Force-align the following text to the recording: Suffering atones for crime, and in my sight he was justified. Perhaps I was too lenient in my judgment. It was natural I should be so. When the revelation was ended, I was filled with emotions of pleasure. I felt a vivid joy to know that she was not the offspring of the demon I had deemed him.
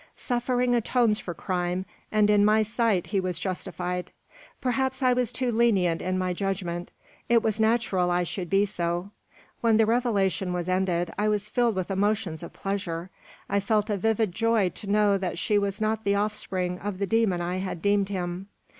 Suffering 0.17 0.73
atones 0.73 1.19
for 1.19 1.35
crime, 1.35 1.85
and 2.11 2.27
in 2.31 2.43
my 2.43 2.63
sight 2.63 3.05
he 3.05 3.19
was 3.19 3.39
justified. 3.39 4.11
Perhaps 4.59 5.03
I 5.03 5.13
was 5.13 5.31
too 5.31 5.51
lenient 5.51 6.01
in 6.01 6.17
my 6.17 6.33
judgment. 6.33 6.89
It 7.29 7.43
was 7.43 7.59
natural 7.59 8.09
I 8.09 8.23
should 8.23 8.49
be 8.49 8.65
so. 8.65 9.11
When 9.59 9.77
the 9.77 9.85
revelation 9.85 10.53
was 10.53 10.67
ended, 10.67 11.13
I 11.19 11.27
was 11.27 11.49
filled 11.49 11.75
with 11.75 11.91
emotions 11.91 12.41
of 12.41 12.51
pleasure. 12.51 13.11
I 13.47 13.59
felt 13.59 13.91
a 13.91 13.97
vivid 13.97 14.31
joy 14.33 14.69
to 14.69 14.87
know 14.89 15.19
that 15.19 15.37
she 15.37 15.59
was 15.59 15.79
not 15.79 16.03
the 16.03 16.15
offspring 16.15 16.79
of 16.79 16.97
the 16.97 17.05
demon 17.05 17.39
I 17.39 17.57
had 17.57 17.79
deemed 17.79 18.09
him. 18.09 18.47